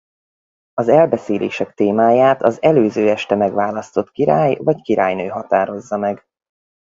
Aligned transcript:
Az 0.73 0.87
elbeszélések 0.87 1.73
témáját 1.73 2.41
az 2.43 2.61
előző 2.61 3.09
este 3.09 3.35
megválasztott 3.35 4.11
király 4.11 4.57
vagy 4.61 4.81
királynő 4.81 5.27
határozza 5.27 5.97
meg. 5.97 6.25